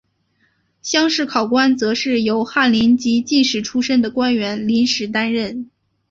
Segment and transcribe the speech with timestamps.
[0.81, 5.69] 乡试考官则是由翰林及进士出身的官员临时担任。